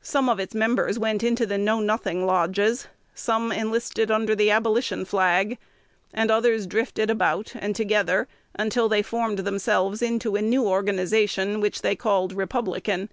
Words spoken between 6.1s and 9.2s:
and others drifted about and together until they